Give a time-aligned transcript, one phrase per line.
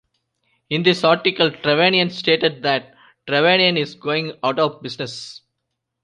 [0.71, 2.95] In this article Trevanian stated that
[3.27, 5.41] Trevanian is going out of business.